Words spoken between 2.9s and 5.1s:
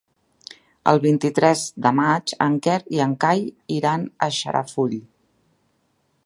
i en Cai iran a Xarafull.